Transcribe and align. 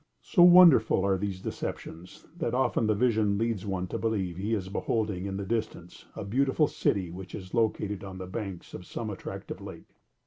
So 0.23 0.41
wonderful 0.41 1.05
are 1.05 1.15
these 1.15 1.41
deceptions, 1.43 2.25
that 2.35 2.55
often 2.55 2.87
the 2.87 2.95
vision 2.95 3.37
leads 3.37 3.67
one 3.67 3.85
to 3.89 3.99
believe 3.99 4.35
he 4.35 4.55
is 4.55 4.67
beholding, 4.67 5.27
in 5.27 5.37
the 5.37 5.45
distance, 5.45 6.07
a 6.15 6.23
beautiful 6.25 6.65
city 6.67 7.11
which 7.11 7.35
is 7.35 7.53
located 7.53 8.03
on 8.03 8.17
the 8.17 8.25
banks 8.25 8.73
of 8.73 8.83
some 8.87 9.11
attractive 9.11 9.61
lake. 9.61 9.89